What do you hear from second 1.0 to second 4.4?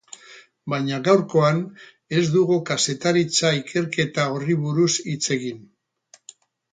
gaurkoan ez dugu kazetaritza ikerketa